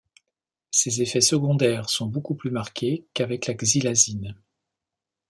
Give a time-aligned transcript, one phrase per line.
[0.71, 4.35] Ses effets secondaires sont beaucoup plus marqués qu'avec la xylazine.